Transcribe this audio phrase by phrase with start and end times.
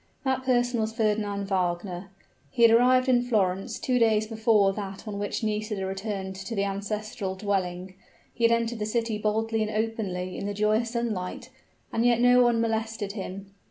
[0.23, 2.09] That person was Fernand Wagner.
[2.49, 6.63] He had arrived in Florence two days before that on which Nisida returned to the
[6.63, 7.93] ancestral dwelling:
[8.33, 11.51] he had entered the city boldly and openly in the joyous sun light
[11.93, 13.51] and yet no one molested him.